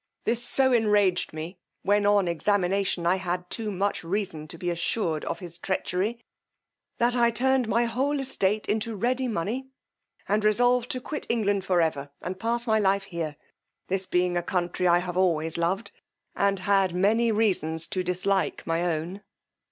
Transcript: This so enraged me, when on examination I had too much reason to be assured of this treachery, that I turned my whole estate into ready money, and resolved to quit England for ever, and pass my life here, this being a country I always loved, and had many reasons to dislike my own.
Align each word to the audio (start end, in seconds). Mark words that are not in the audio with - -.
This 0.23 0.43
so 0.43 0.71
enraged 0.73 1.31
me, 1.31 1.59
when 1.83 2.07
on 2.07 2.27
examination 2.27 3.05
I 3.05 3.17
had 3.17 3.47
too 3.51 3.69
much 3.69 4.03
reason 4.03 4.47
to 4.47 4.57
be 4.57 4.71
assured 4.71 5.23
of 5.25 5.37
this 5.37 5.59
treachery, 5.59 6.19
that 6.97 7.15
I 7.15 7.29
turned 7.29 7.67
my 7.69 7.85
whole 7.85 8.19
estate 8.19 8.67
into 8.67 8.95
ready 8.95 9.27
money, 9.27 9.67
and 10.27 10.43
resolved 10.43 10.89
to 10.93 11.01
quit 11.01 11.27
England 11.29 11.65
for 11.65 11.81
ever, 11.81 12.09
and 12.23 12.39
pass 12.39 12.65
my 12.65 12.79
life 12.79 13.03
here, 13.03 13.35
this 13.89 14.07
being 14.07 14.35
a 14.35 14.41
country 14.41 14.87
I 14.87 15.07
always 15.07 15.55
loved, 15.59 15.91
and 16.35 16.57
had 16.57 16.95
many 16.95 17.31
reasons 17.31 17.85
to 17.89 18.01
dislike 18.03 18.65
my 18.65 18.83
own. 18.83 19.21